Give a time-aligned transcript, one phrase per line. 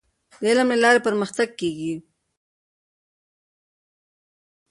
[0.41, 1.93] د علم له لارې پرمختګ کیږي.